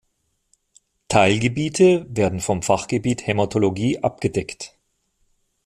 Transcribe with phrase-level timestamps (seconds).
[1.09, 4.75] Teilgebiete werden vom Fachgebiet Hämatologie abgedeckt.